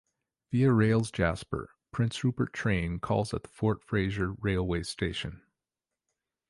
[0.51, 5.43] Via Rail's Jasper- Prince Rupert train calls at the Fort Fraser railway station.